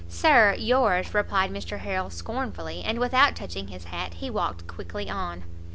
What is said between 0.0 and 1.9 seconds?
"Sir yours," replied Mr